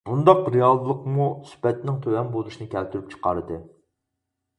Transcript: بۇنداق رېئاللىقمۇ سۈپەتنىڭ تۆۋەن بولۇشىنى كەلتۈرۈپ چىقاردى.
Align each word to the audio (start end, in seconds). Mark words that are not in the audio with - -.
بۇنداق 0.09 0.39
رېئاللىقمۇ 0.53 1.27
سۈپەتنىڭ 1.49 1.99
تۆۋەن 2.05 2.31
بولۇشىنى 2.37 2.67
كەلتۈرۈپ 2.73 3.13
چىقاردى. 3.13 3.59